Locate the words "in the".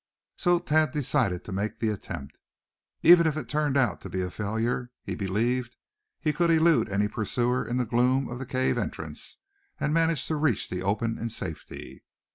7.63-7.85